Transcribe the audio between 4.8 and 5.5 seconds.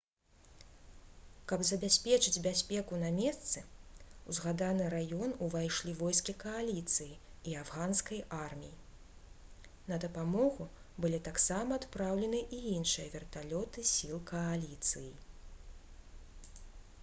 раён